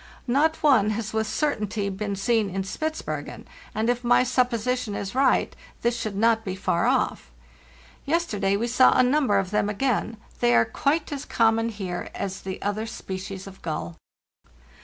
[0.25, 5.13] Not one has with cer tainty been seen in Spitzbergen, and if my supposition is
[5.13, 7.29] right, this should not be far off.
[8.07, 12.41] Yesterday we saw a number of them again; they are quite as common here as
[12.41, 13.95] the other species of gull.